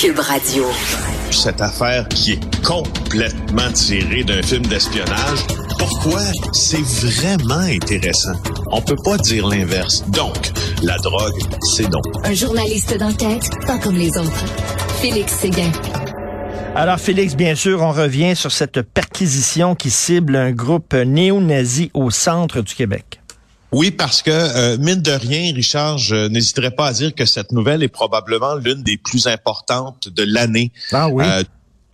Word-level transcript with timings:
Cube 0.00 0.20
Radio. 0.20 0.64
Cette 1.32 1.60
affaire 1.60 2.06
qui 2.06 2.34
est 2.34 2.64
complètement 2.64 3.68
tirée 3.72 4.22
d'un 4.22 4.40
film 4.42 4.64
d'espionnage, 4.66 5.40
pourquoi 5.76 6.20
c'est 6.52 6.84
vraiment 7.04 7.58
intéressant? 7.58 8.34
On 8.70 8.80
peut 8.80 8.96
pas 9.02 9.16
dire 9.18 9.48
l'inverse. 9.48 10.04
Donc, 10.10 10.52
la 10.84 10.96
drogue, 10.98 11.42
c'est 11.74 11.88
non. 11.90 12.00
Un 12.22 12.32
journaliste 12.32 12.96
d'enquête, 12.96 13.50
pas 13.66 13.78
comme 13.78 13.96
les 13.96 14.16
autres. 14.16 14.44
Félix 15.00 15.32
Séguin. 15.32 15.72
Alors 16.76 17.00
Félix, 17.00 17.34
bien 17.34 17.56
sûr, 17.56 17.82
on 17.82 17.90
revient 17.90 18.36
sur 18.36 18.52
cette 18.52 18.82
perquisition 18.82 19.74
qui 19.74 19.90
cible 19.90 20.36
un 20.36 20.52
groupe 20.52 20.94
néo-nazi 20.94 21.90
au 21.92 22.12
centre 22.12 22.60
du 22.60 22.72
Québec. 22.76 23.20
Oui, 23.70 23.90
parce 23.90 24.22
que, 24.22 24.30
euh, 24.30 24.78
mine 24.78 25.02
de 25.02 25.10
rien, 25.10 25.52
Richard, 25.52 25.98
je 25.98 26.28
n'hésiterai 26.28 26.70
pas 26.70 26.86
à 26.86 26.92
dire 26.92 27.14
que 27.14 27.26
cette 27.26 27.52
nouvelle 27.52 27.82
est 27.82 27.88
probablement 27.88 28.54
l'une 28.54 28.82
des 28.82 28.96
plus 28.96 29.26
importantes 29.26 30.08
de 30.08 30.24
l'année. 30.26 30.72
Ah 30.92 31.08
oui. 31.08 31.24
Euh, 31.26 31.42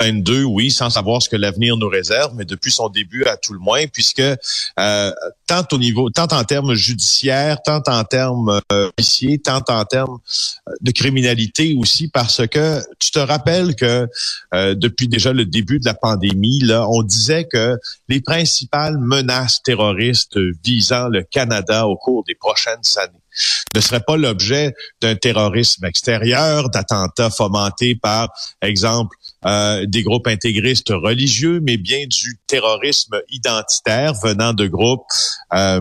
22, 0.01 0.45
oui, 0.45 0.71
sans 0.71 0.91
savoir 0.91 1.23
ce 1.23 1.29
que 1.29 1.37
l'avenir 1.37 1.77
nous 1.77 1.89
réserve, 1.89 2.33
mais 2.35 2.45
depuis 2.45 2.73
son 2.73 2.89
début 2.89 3.25
à 3.25 3.37
tout 3.37 3.53
le 3.53 3.59
moins, 3.59 3.87
puisque 3.87 4.21
euh, 4.21 5.13
tant 5.47 5.65
au 5.73 5.79
niveau, 5.79 6.11
tant 6.11 6.27
en 6.33 6.45
termes 6.45 6.75
judiciaires, 6.75 7.63
tant 7.63 7.83
en 7.87 8.05
termes 8.05 8.61
euh, 8.73 8.91
policiers, 8.97 9.39
tant 9.39 9.63
en 9.69 9.85
termes 9.85 10.19
euh, 10.69 10.73
de 10.81 10.91
criminalité 10.91 11.77
aussi, 11.79 12.09
parce 12.09 12.47
que 12.47 12.81
tu 12.99 13.11
te 13.11 13.19
rappelles 13.19 13.77
que 13.77 14.09
euh, 14.53 14.75
depuis 14.75 15.09
déjà 15.09 15.33
le 15.33 15.45
début 15.45 15.79
de 15.79 15.85
la 15.85 15.95
pandémie, 15.95 16.61
là, 16.61 16.87
on 16.89 17.03
disait 17.03 17.45
que 17.45 17.79
les 18.09 18.21
principales 18.21 18.99
menaces 18.99 19.63
terroristes 19.63 20.39
visant 20.65 21.09
le 21.09 21.23
Canada 21.23 21.87
au 21.87 21.97
cours 21.97 22.25
des 22.25 22.35
prochaines 22.35 22.83
années 22.97 23.24
ne 23.75 23.81
serait 23.81 24.03
pas 24.07 24.17
l'objet 24.17 24.73
d'un 25.01 25.17
terrorisme 25.17 25.85
extérieur, 25.85 26.71
d'attentats 26.71 27.31
fomentés 27.31 27.95
par, 27.95 28.29
exemple, 28.63 29.17
euh, 29.45 29.85
des 29.87 30.03
groupes 30.03 30.27
intégristes 30.27 30.91
religieux, 30.91 31.61
mais 31.63 31.77
bien 31.77 32.07
du 32.07 32.39
terrorisme 32.47 33.21
identitaire 33.31 34.15
venant 34.15 34.53
de 34.53 34.67
groupes 34.67 35.03
euh, 35.53 35.81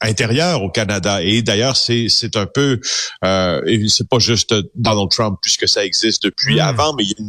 intérieur 0.00 0.62
au 0.62 0.70
Canada. 0.70 1.22
Et 1.22 1.42
d'ailleurs, 1.42 1.76
c'est 1.76 2.08
c'est 2.08 2.36
un 2.36 2.46
peu, 2.46 2.80
euh, 3.24 3.86
c'est 3.88 4.08
pas 4.08 4.18
juste 4.18 4.54
Donald 4.74 5.10
Trump 5.10 5.38
puisque 5.42 5.68
ça 5.68 5.84
existe 5.84 6.22
depuis 6.24 6.56
Mm. 6.56 6.60
avant, 6.60 6.94
mais 6.94 7.04
il 7.04 7.10
y 7.10 7.14
a 7.14 7.16
une, 7.18 7.28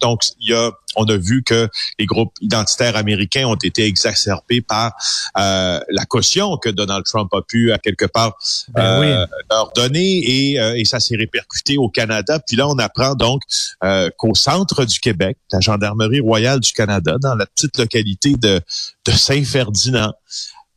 donc 0.00 0.22
il 0.40 0.50
y 0.50 0.54
a, 0.54 0.70
on 0.96 1.04
a 1.04 1.16
vu 1.16 1.42
que 1.42 1.68
les 1.98 2.06
groupes 2.06 2.32
identitaires 2.40 2.96
américains 2.96 3.46
ont 3.46 3.56
été 3.56 3.84
exacerbés 3.84 4.60
par 4.60 4.92
euh, 5.36 5.80
la 5.88 6.04
caution 6.04 6.56
que 6.56 6.68
Donald 6.68 7.04
Trump 7.04 7.32
a 7.34 7.42
pu 7.42 7.72
à 7.72 7.78
quelque 7.78 8.06
part 8.06 8.36
Ben 8.68 9.02
euh, 9.02 9.26
leur 9.50 9.72
donner 9.72 10.52
et, 10.52 10.60
euh, 10.60 10.76
et 10.76 10.84
ça 10.84 11.00
s'est 11.00 11.16
répercuté 11.16 11.76
au 11.78 11.88
Canada. 11.88 12.40
Puis 12.46 12.56
là, 12.56 12.68
on 12.68 12.78
apprend 12.78 13.14
donc 13.14 13.42
euh, 13.82 14.10
qu'au 14.16 14.34
centre 14.34 14.84
du 14.84 15.00
Québec, 15.00 15.36
la 15.52 15.60
gendarmerie 15.60 16.20
royale 16.20 16.60
du 16.60 16.72
Canada, 16.72 17.16
dans 17.20 17.34
la 17.34 17.46
petite 17.46 17.78
localité 17.78 18.34
de, 18.36 18.60
de 19.06 19.12
Saint-Ferdinand, 19.12 20.12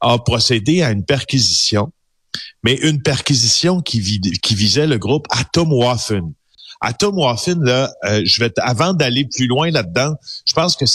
a 0.02 0.18
procédé 0.20 0.82
à 0.82 0.92
une 0.92 1.04
perquisition, 1.06 1.92
mais 2.64 2.74
une 2.76 3.02
perquisition 3.02 3.82
qui, 3.82 4.00
vi- 4.00 4.40
qui 4.40 4.56
visait 4.56 4.88
le 4.88 4.98
groupe 4.98 5.26
Atomwaffen. 5.30 6.34
Atomwaffen, 6.82 7.64
là, 7.64 7.92
euh, 8.06 8.22
je 8.24 8.40
vais 8.40 8.52
avant 8.58 8.94
d'aller 8.94 9.26
plus 9.26 9.48
loin 9.48 9.72
là-dedans, 9.72 10.16
je 10.46 10.54
pense 10.54 10.76
que 10.76 10.86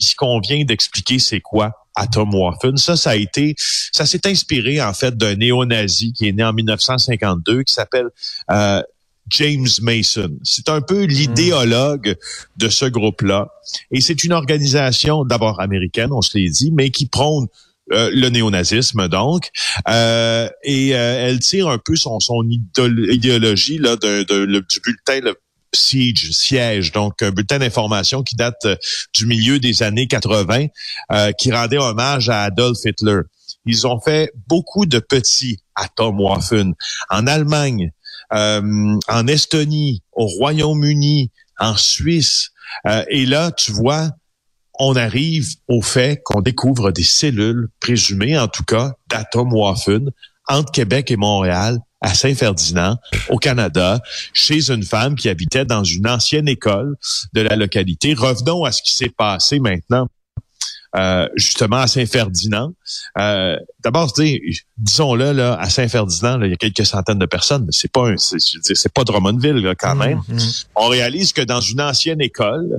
il 0.00 0.14
convient 0.16 0.64
d'expliquer 0.64 1.18
c'est 1.18 1.40
quoi 1.40 1.72
Atomwaffen? 1.94 2.76
Ça, 2.76 2.96
ça 2.96 3.10
a 3.10 3.16
été, 3.16 3.54
ça 3.58 4.06
s'est 4.06 4.26
inspiré 4.26 4.80
en 4.82 4.92
fait 4.94 5.16
d'un 5.16 5.36
néo-nazi 5.36 6.12
qui 6.12 6.28
est 6.28 6.32
né 6.32 6.42
en 6.42 6.52
1952 6.52 7.62
qui 7.64 7.74
s'appelle 7.74 8.08
euh, 8.50 8.82
James 9.28 9.68
Mason. 9.82 10.30
C'est 10.42 10.68
un 10.68 10.80
peu 10.80 11.04
l'idéologue 11.04 12.16
de 12.56 12.68
ce 12.68 12.86
groupe-là. 12.86 13.48
Et 13.90 14.00
c'est 14.00 14.24
une 14.24 14.32
organisation 14.32 15.24
d'abord 15.24 15.60
américaine, 15.60 16.12
on 16.12 16.22
se 16.22 16.36
l'est 16.36 16.48
dit, 16.50 16.72
mais 16.72 16.90
qui 16.90 17.06
prône 17.06 17.46
euh, 17.92 18.10
le 18.14 18.28
néonazisme 18.28 19.08
donc 19.08 19.50
Euh, 19.88 20.48
et 20.62 20.94
euh, 20.94 21.26
elle 21.26 21.40
tire 21.40 21.68
un 21.68 21.78
peu 21.78 21.96
son 21.96 22.20
son 22.20 22.42
idéologie 22.48 23.78
là 23.78 23.96
de, 23.96 24.22
de- 24.22 24.46
du 24.46 24.80
bulletin 24.80 25.20
le 25.20 25.34
Siege, 25.74 26.32
siège, 26.32 26.92
donc 26.92 27.22
un 27.22 27.30
bulletin 27.30 27.58
d'information 27.58 28.22
qui 28.22 28.36
date 28.36 28.62
euh, 28.66 28.76
du 29.14 29.24
milieu 29.24 29.58
des 29.58 29.82
années 29.82 30.06
80, 30.06 30.66
euh, 31.12 31.32
qui 31.32 31.50
rendait 31.50 31.78
hommage 31.78 32.28
à 32.28 32.42
Adolf 32.42 32.78
Hitler. 32.84 33.20
Ils 33.64 33.86
ont 33.86 33.98
fait 33.98 34.30
beaucoup 34.48 34.84
de 34.84 34.98
petits 34.98 35.60
Atomwaffen 35.74 36.74
en 37.08 37.26
Allemagne, 37.26 37.90
en 38.30 39.26
Estonie, 39.28 40.02
au 40.12 40.26
Royaume-Uni, 40.26 41.30
en 41.58 41.76
Suisse. 41.76 42.50
Et 43.08 43.24
là, 43.24 43.50
tu 43.52 43.72
vois, 43.72 44.10
on 44.84 44.96
arrive 44.96 45.46
au 45.68 45.80
fait 45.80 46.20
qu'on 46.24 46.40
découvre 46.40 46.90
des 46.90 47.04
cellules 47.04 47.68
présumées, 47.78 48.36
en 48.36 48.48
tout 48.48 48.64
cas, 48.64 48.94
d'Atomwaffen 49.08 50.10
entre 50.48 50.72
Québec 50.72 51.12
et 51.12 51.16
Montréal, 51.16 51.78
à 52.00 52.12
Saint-Ferdinand, 52.14 52.96
au 53.28 53.38
Canada, 53.38 54.00
chez 54.34 54.72
une 54.72 54.82
femme 54.82 55.14
qui 55.14 55.28
habitait 55.28 55.64
dans 55.64 55.84
une 55.84 56.08
ancienne 56.08 56.48
école 56.48 56.96
de 57.32 57.42
la 57.42 57.54
localité. 57.54 58.12
Revenons 58.12 58.64
à 58.64 58.72
ce 58.72 58.82
qui 58.82 58.96
s'est 58.96 59.12
passé 59.16 59.60
maintenant. 59.60 60.08
Euh, 60.96 61.26
justement 61.36 61.78
à 61.78 61.86
Saint-Ferdinand. 61.86 62.72
Euh, 63.18 63.56
D'abord, 63.82 64.12
disons-le 64.78 65.32
là, 65.32 65.54
à 65.58 65.68
Saint-Ferdinand, 65.70 66.40
il 66.42 66.50
y 66.50 66.52
a 66.52 66.56
quelques 66.56 66.86
centaines 66.86 67.18
de 67.18 67.26
personnes, 67.26 67.64
mais 67.64 67.72
c'est 67.72 67.90
pas, 67.90 68.10
un- 68.10 68.16
c'est 68.16 68.92
pas 68.92 69.02
Drummondville 69.04 69.56
là, 69.56 69.74
quand 69.74 69.94
même 69.96 70.20
Mhm. 70.28 70.38
on 70.76 70.86
réalise 70.88 71.32
que 71.32 71.40
dans 71.42 71.60
une 71.60 71.80
ancienne 71.80 72.20
école, 72.20 72.78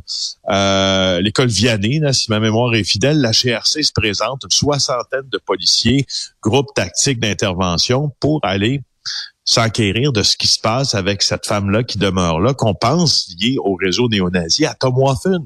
euh, 0.49 1.21
l'école 1.21 1.47
Vianney, 1.49 1.99
là, 1.99 2.13
si 2.13 2.29
ma 2.29 2.39
mémoire 2.39 2.73
est 2.75 2.83
fidèle, 2.83 3.19
la 3.19 3.31
GRC 3.31 3.83
se 3.83 3.91
présente, 3.91 4.41
une 4.43 4.51
soixantaine 4.51 5.27
de 5.31 5.37
policiers, 5.37 6.05
groupe 6.41 6.67
tactique 6.75 7.19
d'intervention 7.19 8.11
pour 8.19 8.39
aller 8.43 8.81
s'enquérir 9.45 10.13
de 10.13 10.23
ce 10.23 10.37
qui 10.37 10.47
se 10.47 10.57
passe 10.59 10.95
avec 10.95 11.21
cette 11.21 11.45
femme-là 11.45 11.83
qui 11.83 11.97
demeure 11.97 12.39
là, 12.39 12.53
qu'on 12.53 12.73
pense 12.73 13.27
liée 13.37 13.57
au 13.61 13.75
réseau 13.75 14.07
néo-nazi 14.07 14.65
à 14.65 14.73
Tom 14.73 14.97
Waffen. 14.97 15.39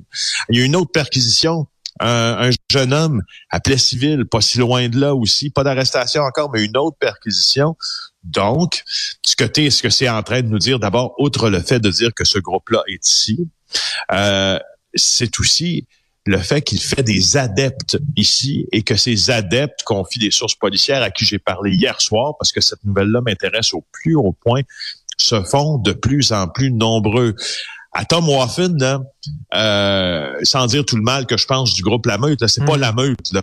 Il 0.50 0.60
y 0.60 0.62
a 0.62 0.66
une 0.66 0.76
autre 0.76 0.92
perquisition. 0.92 1.66
Un, 2.00 2.48
un 2.48 2.50
jeune 2.72 2.94
homme 2.94 3.24
à 3.50 3.60
Plessisville, 3.60 4.26
pas 4.26 4.42
si 4.42 4.58
loin 4.58 4.90
de 4.90 5.00
là 5.00 5.16
aussi, 5.16 5.50
pas 5.50 5.64
d'arrestation 5.64 6.22
encore, 6.24 6.52
mais 6.52 6.64
une 6.64 6.78
autre 6.78 6.98
perquisition. 7.00 7.76
Donc, 8.24 8.84
que 9.38 9.46
t'es, 9.46 9.70
ce 9.70 9.82
que 9.82 9.90
c'est 9.90 10.10
en 10.10 10.24
train 10.24 10.42
de 10.42 10.48
nous 10.48 10.60
dire, 10.60 10.80
d'abord, 10.80 11.14
outre 11.20 11.50
le 11.50 11.62
fait 11.62 11.80
de 11.80 11.90
dire 11.90 12.10
que 12.14 12.26
ce 12.26 12.40
groupe-là 12.40 12.82
est 12.88 13.08
ici, 13.08 13.48
euh, 14.12 14.60
c'est 14.94 15.40
aussi 15.40 15.86
le 16.26 16.40
fait 16.40 16.62
qu'il 16.62 16.82
fait 16.82 17.04
des 17.04 17.38
adeptes 17.38 17.98
ici 18.18 18.68
et 18.74 18.82
que 18.82 18.98
ces 18.98 19.30
adeptes 19.30 19.84
confient 19.84 20.20
des 20.20 20.32
sources 20.32 20.56
policières 20.56 21.02
à 21.02 21.12
qui 21.12 21.24
j'ai 21.24 21.40
parlé 21.40 21.72
hier 21.72 22.02
soir, 22.02 22.34
parce 22.38 22.52
que 22.52 22.60
cette 22.60 22.84
nouvelle-là 22.84 23.22
m'intéresse 23.22 23.74
au 23.74 23.86
plus 23.94 24.16
haut 24.16 24.36
point, 24.44 24.62
se 25.18 25.42
font 25.44 25.78
de 25.78 25.94
plus 25.94 26.32
en 26.32 26.48
plus 26.48 26.72
nombreux. 26.72 27.36
À 27.94 28.06
Tom 28.06 28.28
Waffen, 28.30 28.78
là, 28.78 29.02
euh, 29.54 30.34
sans 30.44 30.68
dire 30.68 30.86
tout 30.86 30.96
le 30.98 31.02
mal 31.02 31.26
que 31.26 31.38
je 31.38 31.46
pense 31.46 31.74
du 31.74 31.82
groupe 31.82 32.06
La 32.06 32.18
Meute, 32.18 32.42
là, 32.42 32.48
c'est 32.48 32.64
pas 32.66 32.78
Mm. 32.78 32.82
La 32.82 32.92
Meute, 32.92 33.32
là. 33.34 33.42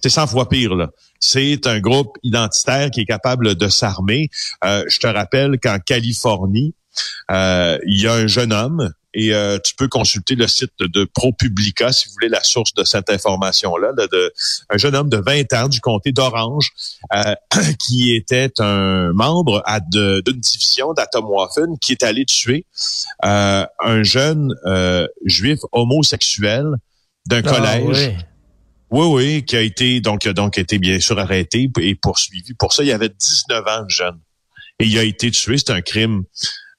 C'est 0.00 0.10
100 0.10 0.26
fois 0.26 0.48
pire, 0.48 0.74
là. 0.74 0.88
C'est 1.20 1.66
un 1.68 1.78
groupe 1.78 2.18
identitaire 2.24 2.90
qui 2.90 3.02
est 3.02 3.04
capable 3.04 3.54
de 3.54 3.68
s'armer. 3.68 4.28
Euh, 4.64 4.82
je 4.88 4.98
te 4.98 5.06
rappelle 5.06 5.58
qu'en 5.60 5.78
Californie, 5.78 6.74
euh, 7.30 7.78
il 7.86 8.00
y 8.00 8.08
a 8.08 8.14
un 8.14 8.26
jeune 8.26 8.52
homme 8.52 8.92
et 9.14 9.34
euh, 9.34 9.58
tu 9.64 9.74
peux 9.74 9.88
consulter 9.88 10.34
le 10.34 10.46
site 10.48 10.72
de 10.80 11.04
ProPublica 11.04 11.92
si 11.92 12.06
vous 12.06 12.12
voulez 12.14 12.28
la 12.28 12.42
source 12.42 12.72
de 12.74 12.84
cette 12.84 13.10
information-là, 13.10 13.92
là, 13.96 14.06
de, 14.06 14.32
un 14.70 14.78
jeune 14.78 14.94
homme 14.94 15.10
de 15.10 15.18
20 15.18 15.52
ans 15.54 15.68
du 15.68 15.80
comté 15.80 16.12
d'Orange 16.12 16.70
euh, 17.14 17.34
qui 17.86 18.14
était 18.14 18.52
un 18.58 19.12
membre 19.12 19.62
à 19.66 19.80
de- 19.80 20.22
d'une 20.26 20.40
division 20.40 20.92
d'Atomwaffen 20.94 21.78
qui 21.80 21.92
est 21.92 22.02
allé 22.02 22.24
tuer 22.24 22.64
euh, 23.24 23.66
un 23.84 24.02
jeune 24.02 24.54
euh, 24.66 25.06
juif 25.26 25.58
homosexuel 25.72 26.64
d'un 27.26 27.42
Ah, 27.44 27.50
collège. 27.50 28.08
oui. 28.08 28.16
Oui, 28.94 29.06
oui, 29.06 29.44
qui 29.46 29.56
a 29.56 29.62
été 29.62 30.00
donc 30.02 30.20
qui 30.20 30.28
a 30.28 30.34
donc 30.34 30.58
été 30.58 30.78
bien 30.78 31.00
sûr 31.00 31.18
arrêté 31.18 31.70
et 31.80 31.94
poursuivi. 31.94 32.52
Pour 32.54 32.74
ça, 32.74 32.82
il 32.84 32.92
avait 32.92 33.08
19 33.08 33.64
ans 33.66 33.84
de 33.84 33.88
jeune. 33.88 34.18
Et 34.78 34.84
il 34.84 34.98
a 34.98 35.02
été 35.02 35.30
tué. 35.30 35.56
C'est 35.56 35.70
un 35.70 35.80
crime 35.80 36.24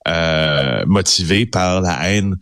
euh, 0.07 0.83
motivé 0.87 1.45
par 1.45 1.81
la 1.81 2.09
haine 2.11 2.35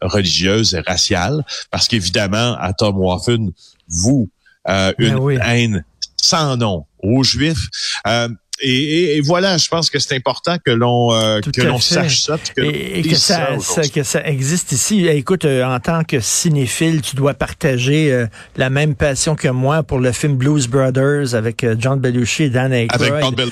religieuse 0.00 0.74
et 0.74 0.80
raciale. 0.80 1.44
Parce 1.70 1.88
qu'évidemment, 1.88 2.56
à 2.60 2.72
Tom 2.72 2.98
Waffen, 2.98 3.50
vous, 3.88 4.28
euh, 4.68 4.92
Ben 4.98 5.08
une 5.12 5.14
oui. 5.18 5.38
haine 5.42 5.84
sans 6.20 6.56
nom 6.56 6.86
aux 7.02 7.22
Juifs. 7.22 7.68
Euh, 8.06 8.28
et, 8.60 8.70
et- 8.70 9.16
et 9.16 9.20
voilà, 9.20 9.58
je 9.58 9.66
pense 9.68 9.90
que 9.90 9.98
c'est 9.98 10.14
important 10.14 10.56
que 10.64 10.70
l'on 10.70 11.12
euh, 11.12 11.40
que 11.40 11.60
l'on 11.62 11.80
sache 11.80 12.22
ça, 12.22 12.38
que 12.56 12.62
Et, 12.62 13.00
et 13.00 13.02
que 13.02 13.16
ça, 13.16 13.48
que 13.92 14.02
ça 14.04 14.22
existe 14.24 14.70
ici. 14.72 15.04
Eh, 15.06 15.16
Écoute, 15.16 15.44
euh, 15.44 15.64
en 15.64 15.80
tant 15.80 16.04
que 16.04 16.20
cinéphile, 16.20 17.02
tu 17.02 17.16
dois 17.16 17.34
partager 17.34 18.12
euh, 18.12 18.26
la 18.56 18.70
même 18.70 18.94
passion 18.94 19.34
que 19.34 19.48
moi 19.48 19.82
pour 19.82 19.98
le 19.98 20.12
film 20.12 20.36
Blues 20.36 20.68
Brothers 20.68 21.34
avec 21.34 21.64
euh, 21.64 21.74
John 21.78 21.98
Belushi 21.98 22.44
et 22.44 22.50
Dan 22.50 22.72
Aykroyd. 22.72 23.12
Avec 23.12 23.22
John 23.36 23.50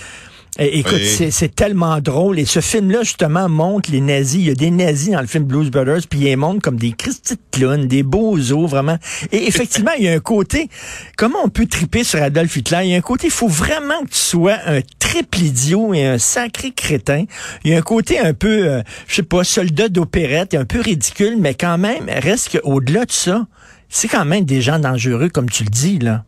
Eh, 0.59 0.81
écoute, 0.81 1.01
c'est 1.31 1.55
tellement 1.55 1.99
drôle. 2.01 2.39
Et 2.39 2.45
ce 2.45 2.61
film-là, 2.61 3.05
justement, 3.05 3.49
montre 3.49 3.91
les 3.91 4.03
nazis. 4.03 4.41
Il 4.43 4.49
y 4.49 4.51
a 4.51 4.55
des 4.55 4.71
nazis 4.71 5.13
dans 5.13 5.23
le 5.23 5.27
film 5.27 5.45
Blues 5.45 5.71
Brothers, 5.71 6.03
puis 6.11 6.29
ils 6.29 6.37
montrent 6.37 6.61
comme 6.61 6.79
des 6.79 6.93
Christy 6.93 7.37
de 7.37 7.41
clowns, 7.51 7.87
des 7.87 8.03
beaux 8.03 8.37
os, 8.37 8.71
vraiment. 8.71 8.99
Et 9.31 9.47
effectivement, 9.49 9.93
il 9.99 10.05
y 10.05 10.09
a 10.09 10.13
un 10.13 10.21
côté, 10.21 10.69
comment 11.17 11.39
on 11.43 11.49
peut 11.49 11.65
triper 11.67 12.05
sur 12.05 12.23
Adolf 12.23 12.55
Hitler? 12.55 12.81
Il 12.85 12.91
y 12.91 12.95
a 12.95 12.99
un 12.99 13.03
côté, 13.03 13.29
il 13.29 13.33
faut 13.33 13.49
vraiment 13.49 14.03
que 14.03 14.11
tu 14.11 14.19
sois 14.19 14.59
un 14.67 14.81
triple 14.99 15.39
idiot 15.39 15.95
et 15.95 16.05
un 16.05 16.19
sacré 16.19 16.73
crétin. 16.73 17.25
Il 17.65 17.71
y 17.71 17.75
a 17.75 17.79
un 17.79 17.83
côté 17.83 18.19
un 18.19 18.35
peu, 18.35 18.69
euh, 18.69 18.83
je 19.07 19.15
sais 19.15 19.23
pas, 19.23 19.45
soldat 19.45 19.89
d'opérette, 19.89 20.53
un 20.55 20.67
peu 20.67 20.81
ridicule, 20.81 21.37
mais 21.39 21.55
quand 21.55 21.79
même, 21.79 22.05
reste 22.09 22.61
qu'au-delà 22.61 23.07
de 23.07 23.13
ça, 23.13 23.47
c'est 23.89 24.09
quand 24.09 24.27
même 24.27 24.45
des 24.45 24.61
gens 24.61 24.79
dangereux, 24.79 25.31
comme 25.31 25.49
tu 25.49 25.65
le 25.65 25.71
dis, 25.71 25.99
là. 25.99 26.25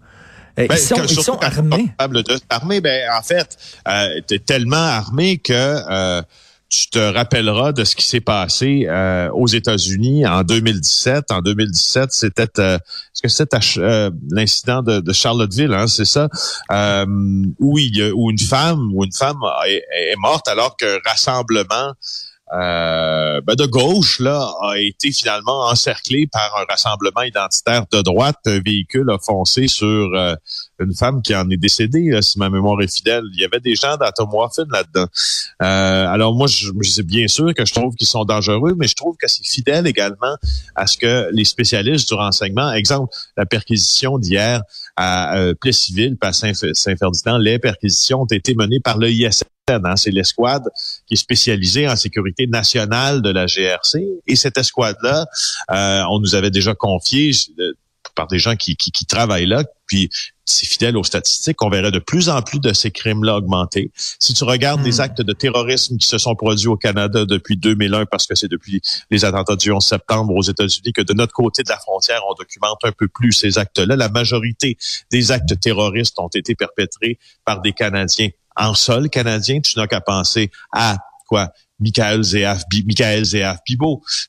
Euh, 0.58 0.66
ben, 0.68 0.74
ils 0.74 0.78
sont, 0.78 1.02
ils 1.02 1.22
sont 1.22 1.38
armés. 1.38 1.90
De, 1.98 2.40
armés, 2.48 2.80
ben, 2.80 3.10
en 3.12 3.22
fait, 3.22 3.56
euh, 3.88 4.20
tu 4.26 4.34
es 4.34 4.38
tellement 4.38 4.76
armé 4.76 5.38
que 5.38 5.52
euh, 5.52 6.22
tu 6.68 6.88
te 6.90 6.98
rappelleras 6.98 7.72
de 7.72 7.84
ce 7.84 7.96
qui 7.96 8.06
s'est 8.06 8.20
passé 8.20 8.86
euh, 8.88 9.28
aux 9.32 9.46
États-Unis 9.46 10.26
en 10.26 10.42
2017. 10.42 11.30
En 11.30 11.40
2017, 11.40 12.10
c'était 12.10 12.42
est-ce 12.42 13.22
que 13.22 13.28
c'était 13.28 13.58
l'incident 14.30 14.82
de, 14.82 15.00
de, 15.00 15.12
Charlottesville, 15.12 15.74
hein, 15.74 15.86
c'est 15.86 16.04
ça, 16.04 16.28
où 17.58 17.78
il 17.78 17.96
y 17.96 18.02
a, 18.02 18.12
où 18.14 18.30
une 18.30 18.38
femme 18.38 18.90
où 18.92 19.04
une 19.04 19.12
femme 19.12 19.38
est, 19.68 19.84
est 20.12 20.16
morte 20.16 20.48
alors 20.48 20.76
qu'un 20.76 20.98
rassemblement 21.04 21.94
euh, 22.52 23.40
ben 23.40 23.54
de 23.54 23.64
gauche 23.64 24.20
là 24.20 24.52
a 24.60 24.78
été 24.78 25.10
finalement 25.12 25.66
encerclé 25.66 26.26
par 26.26 26.54
un 26.60 26.64
rassemblement 26.68 27.22
identitaire 27.22 27.84
de 27.90 28.02
droite. 28.02 28.36
Un 28.44 28.60
véhicule 28.60 29.10
a 29.10 29.18
foncé 29.18 29.66
sur 29.66 29.86
euh, 29.86 30.34
une 30.78 30.94
femme 30.94 31.22
qui 31.22 31.34
en 31.34 31.48
est 31.48 31.56
décédée, 31.56 32.18
si 32.20 32.38
ma 32.38 32.50
mémoire 32.50 32.80
est 32.82 32.94
fidèle. 32.94 33.24
Il 33.32 33.40
y 33.40 33.44
avait 33.44 33.60
des 33.60 33.74
gens 33.74 33.96
d'Atomorphine 33.96 34.66
là-dedans. 34.70 35.06
Euh, 35.62 36.06
alors 36.06 36.34
moi, 36.34 36.46
je, 36.46 36.68
je 36.80 37.02
bien 37.02 37.28
sûr 37.28 37.54
que 37.54 37.64
je 37.64 37.72
trouve 37.72 37.94
qu'ils 37.94 38.06
sont 38.06 38.24
dangereux, 38.24 38.74
mais 38.76 38.88
je 38.88 38.94
trouve 38.94 39.16
que 39.16 39.26
c'est 39.26 39.44
fidèle 39.44 39.86
également 39.86 40.36
à 40.74 40.86
ce 40.86 40.98
que 40.98 41.28
les 41.32 41.44
spécialistes 41.44 42.08
du 42.08 42.14
renseignement, 42.14 42.72
exemple, 42.72 43.14
la 43.36 43.46
perquisition 43.46 44.18
d'hier 44.18 44.60
à 44.96 45.36
euh, 45.38 45.54
Plessisville, 45.54 46.16
à 46.20 46.32
Saint-Ferdinand, 46.32 47.38
les 47.38 47.58
perquisitions 47.58 48.22
ont 48.22 48.26
été 48.26 48.54
menées 48.54 48.80
par 48.80 48.98
le 48.98 49.10
ISF 49.10 49.44
Hein, 49.66 49.96
c'est 49.96 50.10
l'escouade 50.10 50.64
qui 51.06 51.14
est 51.14 51.16
spécialisée 51.16 51.88
en 51.88 51.96
sécurité 51.96 52.46
nationale 52.46 53.22
de 53.22 53.30
la 53.30 53.46
GRC. 53.46 54.04
Et 54.26 54.36
cette 54.36 54.58
escouade-là, 54.58 55.24
euh, 55.70 56.02
on 56.10 56.20
nous 56.20 56.34
avait 56.34 56.50
déjà 56.50 56.74
confié 56.74 57.30
euh, 57.58 57.72
par 58.14 58.26
des 58.26 58.38
gens 58.38 58.56
qui, 58.56 58.76
qui, 58.76 59.06
travaillent 59.06 59.46
là, 59.46 59.64
puis 59.86 60.10
c'est 60.44 60.66
fidèle 60.66 60.98
aux 60.98 61.02
statistiques, 61.02 61.62
on 61.62 61.70
verrait 61.70 61.90
de 61.90 61.98
plus 61.98 62.28
en 62.28 62.42
plus 62.42 62.60
de 62.60 62.74
ces 62.74 62.90
crimes-là 62.90 63.36
augmenter. 63.36 63.90
Si 63.96 64.34
tu 64.34 64.44
regardes 64.44 64.84
les 64.84 64.98
hmm. 64.98 65.00
actes 65.00 65.22
de 65.22 65.32
terrorisme 65.32 65.96
qui 65.96 66.06
se 66.06 66.18
sont 66.18 66.36
produits 66.36 66.68
au 66.68 66.76
Canada 66.76 67.24
depuis 67.24 67.56
2001, 67.56 68.04
parce 68.04 68.26
que 68.26 68.34
c'est 68.34 68.50
depuis 68.50 68.82
les 69.10 69.24
attentats 69.24 69.56
du 69.56 69.72
11 69.72 69.82
septembre 69.82 70.34
aux 70.34 70.42
États-Unis 70.42 70.92
que 70.92 71.00
de 71.00 71.14
notre 71.14 71.32
côté 71.32 71.62
de 71.62 71.70
la 71.70 71.78
frontière, 71.78 72.20
on 72.28 72.34
documente 72.34 72.80
un 72.84 72.92
peu 72.92 73.08
plus 73.08 73.32
ces 73.32 73.56
actes-là. 73.56 73.96
La 73.96 74.10
majorité 74.10 74.76
des 75.10 75.32
actes 75.32 75.58
terroristes 75.58 76.18
ont 76.18 76.28
été 76.28 76.54
perpétrés 76.54 77.18
par 77.46 77.62
des 77.62 77.72
Canadiens 77.72 78.28
en 78.56 78.74
sol 78.74 79.08
canadien, 79.10 79.60
tu 79.60 79.78
n'as 79.78 79.86
qu'à 79.86 80.00
penser 80.00 80.50
à 80.72 80.96
quoi? 81.26 81.52
Michael 81.80 82.22
Zéaf, 82.22 82.62
Michael 82.72 83.24
Zéaf. 83.24 83.58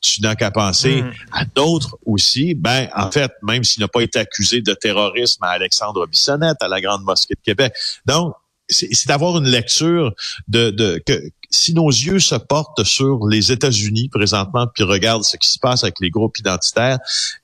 Tu 0.02 0.22
n'as 0.22 0.36
qu'à 0.36 0.52
penser 0.52 1.04
mm. 1.04 1.14
à 1.32 1.46
d'autres 1.46 1.98
aussi. 2.06 2.56
Ben, 2.56 2.90
en 2.96 3.12
fait, 3.12 3.32
même 3.44 3.64
s'il 3.64 3.82
n'a 3.82 3.88
pas 3.88 4.02
été 4.02 4.20
accusé 4.20 4.62
de 4.62 4.74
terrorisme 4.74 5.44
à 5.44 5.50
Alexandre 5.50 6.08
Bissonnette, 6.08 6.58
à 6.62 6.68
la 6.68 6.82
Grande 6.82 7.04
Mosquée 7.04 7.36
de 7.36 7.42
Québec. 7.42 7.74
Donc, 8.06 8.34
c'est 8.68 9.08
d'avoir 9.08 9.38
une 9.38 9.48
lecture 9.48 10.14
de, 10.48 10.72
de 10.72 11.02
que 11.06 11.22
si 11.56 11.74
nos 11.74 11.90
yeux 11.90 12.20
se 12.20 12.36
portent 12.36 12.84
sur 12.84 13.28
les 13.28 13.52
États-Unis 13.52 14.10
présentement, 14.10 14.68
puis 14.74 14.84
regardent 14.84 15.24
ce 15.24 15.38
qui 15.38 15.50
se 15.50 15.60
passe 15.60 15.84
avec 15.84 15.96
les 16.02 16.10
groupes 16.10 16.38
identitaires, 16.38 17.00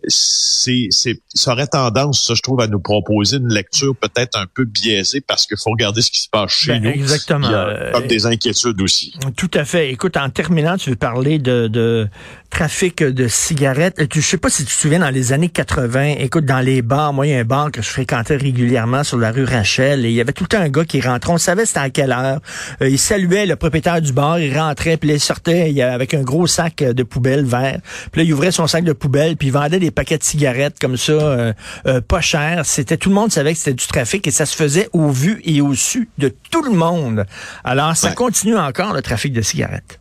c'est, 0.07 0.87
c'est, 0.89 1.21
ça 1.33 1.53
aurait 1.53 1.67
tendance, 1.67 2.25
ça, 2.27 2.33
je 2.35 2.41
trouve, 2.41 2.61
à 2.61 2.67
nous 2.67 2.79
proposer 2.79 3.37
une 3.37 3.53
lecture 3.53 3.95
peut-être 3.95 4.37
un 4.37 4.45
peu 4.53 4.65
biaisée 4.65 5.21
parce 5.21 5.45
qu'il 5.45 5.57
faut 5.57 5.71
regarder 5.71 6.01
ce 6.01 6.11
qui 6.11 6.21
se 6.21 6.29
passe 6.29 6.51
chez 6.51 6.73
ben, 6.73 6.83
nous. 6.83 6.89
Exactement. 6.89 7.47
Il 7.47 7.51
y 7.51 7.55
a 7.55 7.91
comme 7.91 8.07
des 8.07 8.25
inquiétudes 8.25 8.81
aussi. 8.81 9.13
Tout 9.35 9.51
à 9.53 9.65
fait. 9.65 9.91
Écoute, 9.91 10.17
en 10.17 10.29
terminant, 10.29 10.77
tu 10.77 10.89
veux 10.89 10.95
parler 10.95 11.39
de, 11.39 11.67
de 11.67 12.09
trafic 12.49 13.01
de 13.01 13.27
cigarettes. 13.27 13.95
Je 14.13 14.21
sais 14.21 14.37
pas 14.37 14.49
si 14.49 14.65
tu 14.65 14.73
te 14.73 14.79
souviens, 14.79 14.99
dans 14.99 15.09
les 15.09 15.33
années 15.33 15.49
80, 15.49 16.15
écoute, 16.19 16.45
dans 16.45 16.59
les 16.59 16.81
bars, 16.81 17.13
moi, 17.13 17.25
il 17.27 17.31
y 17.31 17.35
a 17.35 17.39
un 17.39 17.45
bar 17.45 17.71
que 17.71 17.81
je 17.81 17.89
fréquentais 17.89 18.35
régulièrement 18.35 19.03
sur 19.03 19.17
la 19.17 19.31
rue 19.31 19.45
Rachel, 19.45 20.05
et 20.05 20.09
il 20.09 20.15
y 20.15 20.21
avait 20.21 20.33
tout 20.33 20.43
le 20.43 20.49
temps 20.49 20.59
un 20.59 20.69
gars 20.69 20.85
qui 20.85 21.01
rentrait, 21.01 21.31
on 21.31 21.37
savait 21.37 21.65
c'était 21.65 21.79
à 21.79 21.89
quelle 21.89 22.11
heure. 22.11 22.41
Euh, 22.81 22.89
il 22.89 22.99
saluait 22.99 23.45
le 23.45 23.55
propriétaire 23.55 24.00
du 24.01 24.13
bar, 24.13 24.39
il 24.39 24.57
rentrait, 24.57 24.97
puis 24.97 25.09
il 25.09 25.19
sortait 25.19 25.71
il, 25.71 25.81
avec 25.81 26.13
un 26.13 26.21
gros 26.21 26.47
sac 26.47 26.83
de 26.83 27.03
poubelle 27.03 27.45
vert. 27.45 27.79
Puis 28.11 28.21
là, 28.21 28.23
il 28.25 28.33
ouvrait 28.33 28.51
son 28.51 28.67
sac 28.67 28.83
de 28.83 28.93
poubelle, 28.93 29.37
puis 29.37 29.47
il 29.47 29.51
vendait 29.51 29.79
des 29.79 29.91
paquets 29.91 30.17
de 30.17 30.23
cigarettes 30.23 30.77
comme 30.79 30.97
ça, 30.97 31.13
euh, 31.13 31.53
euh, 31.87 32.01
pas 32.01 32.21
cher. 32.21 32.61
C'était 32.65 32.97
tout 32.97 33.09
le 33.09 33.15
monde 33.15 33.31
savait 33.31 33.53
que 33.53 33.59
c'était 33.59 33.73
du 33.73 33.87
trafic 33.87 34.25
et 34.27 34.31
ça 34.31 34.45
se 34.45 34.55
faisait 34.55 34.89
au 34.93 35.09
vu 35.09 35.41
et 35.45 35.61
au 35.61 35.73
su 35.73 36.09
de 36.17 36.33
tout 36.49 36.63
le 36.63 36.71
monde. 36.71 37.25
Alors, 37.63 37.95
ça 37.95 38.11
continue 38.11 38.57
encore 38.57 38.93
le 38.93 39.01
trafic 39.01 39.33
de 39.33 39.41
cigarettes. 39.41 39.99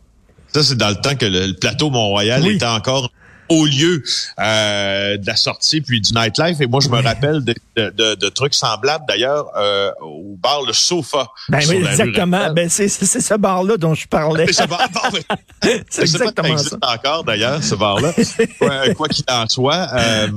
Ça, 0.53 0.63
c'est 0.63 0.75
dans 0.75 0.89
le 0.89 0.95
temps 0.95 1.15
que 1.15 1.25
le, 1.25 1.53
plateau 1.53 1.89
Mont-Royal 1.89 2.45
était 2.47 2.65
encore 2.65 3.11
au 3.51 3.65
lieu 3.65 4.01
euh, 4.39 5.17
de 5.17 5.27
la 5.27 5.35
sortie 5.35 5.81
puis 5.81 5.99
du 5.99 6.13
nightlife. 6.13 6.61
Et 6.61 6.67
moi, 6.67 6.79
je 6.79 6.89
me 6.89 7.01
rappelle 7.01 7.43
de, 7.43 7.53
de, 7.75 8.15
de, 8.15 8.29
trucs 8.29 8.53
semblables 8.53 9.03
d'ailleurs 9.07 9.47
euh, 9.57 9.91
au 10.01 10.37
bar 10.41 10.61
Le 10.65 10.71
Sofa. 10.71 11.27
Ben 11.49 11.59
oui, 11.67 11.75
exactement. 11.75 12.53
Ben 12.53 12.69
c'est 12.69 12.87
ce 12.87 13.33
bar-là 13.35 13.75
dont 13.77 13.93
je 13.93 14.07
parlais. 14.07 14.47
c'est 14.51 16.01
exactement 16.01 16.47
ça. 16.47 16.53
existe 16.53 16.77
encore 16.81 17.23
d'ailleurs, 17.25 17.61
ce 17.61 17.75
bar-là. 17.75 18.13
quoi 18.95 19.07
qu'il 19.09 19.25
en 19.29 19.47
soit. 19.47 19.87
Euh, 19.93 20.27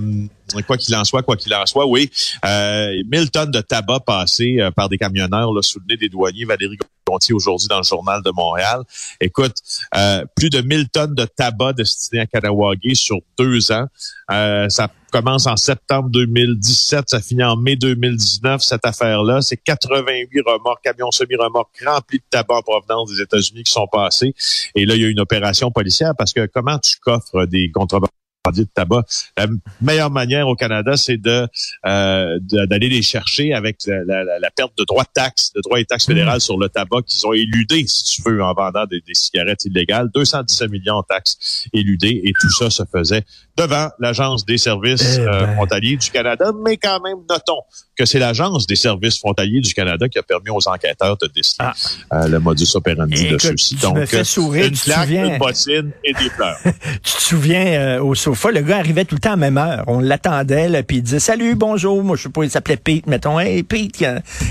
quoi 0.62 0.76
qu'il 0.76 0.94
en 0.94 1.04
soit, 1.04 1.22
quoi 1.22 1.36
qu'il 1.36 1.54
en 1.54 1.66
soit, 1.66 1.86
oui, 1.86 2.10
euh, 2.44 3.02
1000 3.10 3.30
tonnes 3.30 3.50
de 3.50 3.60
tabac 3.60 4.00
passées 4.00 4.58
euh, 4.60 4.70
par 4.70 4.88
des 4.88 4.98
camionneurs 4.98 5.52
là, 5.52 5.62
sous 5.62 5.80
des 5.80 6.08
douaniers. 6.08 6.44
Valérie 6.44 6.78
Gontier 7.06 7.34
aujourd'hui 7.34 7.68
dans 7.68 7.78
le 7.78 7.84
journal 7.84 8.22
de 8.22 8.30
Montréal. 8.30 8.82
Écoute, 9.20 9.56
euh, 9.94 10.24
plus 10.34 10.48
de 10.48 10.60
1000 10.60 10.88
tonnes 10.88 11.14
de 11.14 11.24
tabac 11.24 11.74
destiné 11.74 12.22
à 12.22 12.26
Kanawagé 12.26 12.94
sur 12.94 13.18
deux 13.38 13.70
ans. 13.72 13.86
Euh, 14.30 14.68
ça 14.70 14.88
commence 15.12 15.46
en 15.46 15.56
septembre 15.56 16.08
2017, 16.10 17.10
ça 17.10 17.20
finit 17.20 17.44
en 17.44 17.56
mai 17.56 17.76
2019, 17.76 18.62
cette 18.62 18.86
affaire-là. 18.86 19.42
C'est 19.42 19.58
88 19.58 20.40
remorques, 20.46 20.82
camions 20.82 21.10
semi-remorques 21.10 21.82
remplis 21.86 22.18
de 22.18 22.24
tabac 22.30 22.56
en 22.56 22.62
provenance 22.62 23.10
des 23.10 23.20
États-Unis 23.20 23.64
qui 23.64 23.72
sont 23.72 23.86
passés. 23.86 24.34
Et 24.74 24.86
là, 24.86 24.94
il 24.94 25.02
y 25.02 25.04
a 25.04 25.08
une 25.08 25.20
opération 25.20 25.70
policière 25.70 26.14
parce 26.16 26.32
que 26.32 26.46
comment 26.46 26.78
tu 26.78 26.96
coffres 27.00 27.44
des 27.44 27.70
contrebandes 27.70 28.08
de 28.52 28.64
tabac. 28.64 29.04
La 29.36 29.46
meilleure 29.80 30.10
manière 30.10 30.48
au 30.48 30.54
Canada, 30.54 30.96
c'est 30.96 31.16
de 31.16 31.48
euh, 31.86 32.38
d'aller 32.40 32.88
les 32.88 33.02
chercher 33.02 33.54
avec 33.54 33.78
la, 33.86 34.50
perte 34.50 34.76
de 34.76 34.84
droits 34.84 35.04
de 35.04 35.08
taxes, 35.14 35.52
de 35.54 35.60
droits 35.62 35.80
et 35.80 35.84
taxes 35.84 36.06
fédérales 36.06 36.36
mm. 36.36 36.40
sur 36.40 36.58
le 36.58 36.68
tabac 36.68 37.02
qu'ils 37.06 37.26
ont 37.26 37.32
éludé, 37.32 37.84
si 37.86 38.04
tu 38.04 38.22
veux, 38.22 38.42
en 38.42 38.52
vendant 38.52 38.84
des, 38.86 39.02
cigarettes 39.12 39.64
illégales. 39.64 40.10
217 40.14 40.70
millions 40.70 41.00
de 41.00 41.06
taxes 41.08 41.66
éludées 41.72 42.20
et 42.24 42.32
tout 42.38 42.50
ça 42.50 42.70
se 42.70 42.82
faisait 42.90 43.22
devant 43.56 43.88
l'Agence 43.98 44.44
des 44.44 44.58
services 44.58 45.16
eh 45.18 45.20
euh, 45.20 45.46
ben. 45.46 45.54
frontaliers 45.54 45.96
du 45.96 46.10
Canada. 46.10 46.52
Mais 46.64 46.76
quand 46.76 47.00
même, 47.00 47.18
notons 47.28 47.62
que 47.96 48.04
c'est 48.04 48.18
l'Agence 48.18 48.66
des 48.66 48.76
services 48.76 49.18
frontaliers 49.18 49.60
du 49.60 49.72
Canada 49.72 50.08
qui 50.08 50.18
a 50.18 50.22
permis 50.22 50.50
aux 50.50 50.68
enquêteurs 50.68 51.16
de 51.16 51.28
déceler 51.28 51.66
ah. 51.66 51.74
euh, 52.12 52.28
le 52.28 52.40
modus 52.40 52.74
operandi 52.74 53.28
de 53.28 53.38
ceux-ci. 53.38 53.76
Donc, 53.76 53.96
me 53.96 54.06
fais 54.06 54.24
sourire, 54.24 54.66
une 54.66 54.76
claque, 54.76 55.10
une 55.10 55.38
bottine 55.38 55.92
et 56.02 56.12
des 56.12 56.30
pleurs. 56.30 56.58
tu 56.64 57.12
te 57.12 57.22
souviens 57.22 58.00
au 58.00 58.14
le 58.52 58.60
gars 58.60 58.78
arrivait 58.78 59.04
tout 59.04 59.14
le 59.14 59.20
temps 59.20 59.32
à 59.32 59.36
même 59.36 59.58
heure. 59.58 59.84
On 59.86 60.00
l'attendait, 60.00 60.82
puis 60.82 60.98
il 60.98 61.02
disait 61.02 61.20
Salut, 61.20 61.54
bonjour. 61.54 62.02
Moi, 62.02 62.16
je 62.16 62.24
sais 62.24 62.28
pas, 62.28 62.44
il 62.44 62.50
s'appelait 62.50 62.76
Pete, 62.76 63.06
mettons. 63.06 63.38
Hey, 63.38 63.62
Pete, 63.62 64.04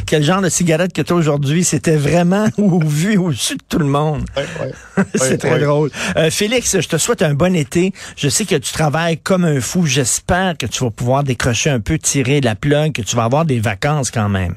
quel 0.05 0.23
genre 0.23 0.41
de 0.41 0.49
cigarette 0.49 0.93
que 0.93 1.01
tu 1.01 1.13
as 1.13 1.15
aujourd'hui? 1.15 1.63
C'était 1.63 1.95
vraiment 1.95 2.47
au 2.57 2.79
vu 2.79 3.17
au-dessus 3.17 3.55
de 3.55 3.63
tout 3.67 3.79
le 3.79 3.85
monde. 3.85 4.25
C'est 5.15 5.37
très 5.37 5.59
drôle. 5.59 5.91
Euh, 6.17 6.29
Félix, 6.29 6.79
je 6.79 6.87
te 6.87 6.97
souhaite 6.97 7.21
un 7.21 7.33
bon 7.33 7.55
été. 7.55 7.93
Je 8.15 8.29
sais 8.29 8.45
que 8.45 8.55
tu 8.55 8.73
travailles 8.73 9.17
comme 9.17 9.45
un 9.45 9.61
fou. 9.61 9.85
J'espère 9.85 10.57
que 10.57 10.65
tu 10.65 10.83
vas 10.83 10.91
pouvoir 10.91 11.23
décrocher 11.23 11.69
un 11.69 11.79
peu, 11.79 11.97
tirer 11.97 12.41
la 12.41 12.55
plug, 12.55 12.93
que 12.93 13.01
tu 13.01 13.15
vas 13.15 13.23
avoir 13.23 13.45
des 13.45 13.59
vacances 13.59 14.11
quand 14.11 14.29
même. 14.29 14.55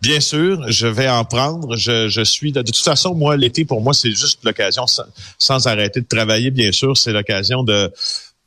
Bien 0.00 0.20
sûr, 0.20 0.70
je 0.70 0.86
vais 0.86 1.08
en 1.08 1.24
prendre. 1.24 1.76
Je, 1.76 2.08
je 2.08 2.22
suis 2.22 2.52
de, 2.52 2.62
toute 2.62 2.76
façon, 2.76 3.14
moi, 3.14 3.36
l'été 3.36 3.64
pour 3.64 3.80
moi, 3.80 3.92
c'est 3.92 4.12
juste 4.12 4.44
l'occasion 4.44 4.84
sans, 5.38 5.66
arrêter 5.66 6.00
de 6.00 6.06
travailler. 6.06 6.50
Bien 6.50 6.70
sûr, 6.70 6.96
c'est 6.96 7.12
l'occasion 7.12 7.64
de 7.64 7.92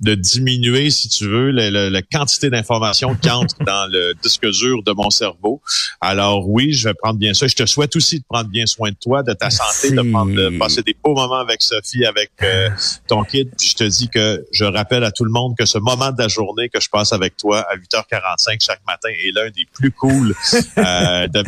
de 0.02 0.16
diminuer, 0.16 0.90
si 0.90 1.10
tu 1.10 1.28
veux, 1.28 1.52
la, 1.52 2.02
quantité 2.02 2.50
d'informations 2.50 3.16
qui 3.16 3.30
entrent 3.30 3.56
dans 3.66 3.90
le 3.92 4.14
disque 4.22 4.48
dur 4.50 4.84
de 4.84 4.92
mon 4.92 5.10
cerveau. 5.10 5.62
Alors 6.02 6.50
oui, 6.50 6.74
je 6.74 6.90
vais 6.90 6.94
prendre 6.94 7.20
bien 7.20 7.34
ça. 7.34 7.48
Je 7.48 7.56
te 7.56 7.66
souhaite 7.66 7.96
aussi 7.96 8.20
de 8.20 8.26
prendre 8.28 8.50
bien 8.50 8.66
soin 8.66 8.90
de 8.90 8.98
toi, 9.00 9.24
de 9.24 9.34
ta 9.34 9.50
santé, 9.50 9.92
de, 9.92 10.02
prendre, 10.12 10.34
de 10.34 10.58
passer 10.58 10.82
des 10.82 10.96
beaux 11.04 11.14
moments 11.14 11.40
avec 11.40 11.62
Sophie, 11.62 12.06
avec 12.06 12.32
euh, 12.42 12.70
ton 13.08 13.24
kid. 13.24 13.50
je 13.62 13.76
te 13.76 13.84
dis 13.84 14.10
que 14.10 14.44
je 14.52 14.66
rappelle 14.66 15.04
à 15.04 15.12
tout 15.12 15.24
le 15.24 15.32
monde 15.32 15.56
que 15.58 15.66
ce 15.66 15.78
moment 15.78 16.12
de 16.12 16.22
la 16.22 16.28
journée 16.28 16.70
que 16.70 16.80
je 16.82 16.90
passe 16.90 17.14
avec 17.14 17.38
toi 17.38 17.62
à 17.62 17.76
8h45 17.78 18.66
chaque 18.66 18.82
matin 18.88 19.10
est 19.10 19.32
l'un 19.34 19.50
des 19.52 19.66
plus 19.72 19.92
cool 19.92 20.34
euh, 20.78 21.28
de 21.28 21.44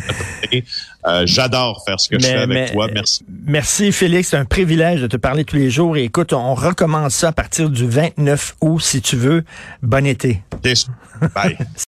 Euh, 1.06 1.24
j'adore 1.26 1.82
faire 1.84 2.00
ce 2.00 2.08
que 2.08 2.18
je 2.18 2.26
fais 2.26 2.34
avec 2.34 2.72
toi. 2.72 2.88
Merci. 2.92 3.24
Merci, 3.46 3.92
Félix. 3.92 4.28
C'est 4.30 4.36
un 4.36 4.44
privilège 4.44 5.02
de 5.02 5.06
te 5.06 5.16
parler 5.16 5.44
tous 5.44 5.56
les 5.56 5.70
jours. 5.70 5.96
Et 5.96 6.04
écoute, 6.04 6.32
on 6.32 6.54
recommence 6.54 7.14
ça 7.14 7.28
à 7.28 7.32
partir 7.32 7.68
du 7.68 7.86
29 7.86 8.56
août, 8.60 8.80
si 8.80 9.02
tu 9.02 9.16
veux. 9.16 9.44
Bon 9.82 10.06
été. 10.06 10.42
Bye. 11.34 11.58